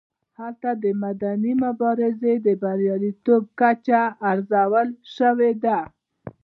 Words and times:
هلته 0.39 0.69
د 0.83 0.85
مدني 1.03 1.53
مبارزې 1.65 2.33
د 2.45 2.47
بریالیتوب 2.61 3.43
کچه 3.59 4.01
ارزول 4.29 4.89
شوې 5.15 5.51
ده. 5.63 5.79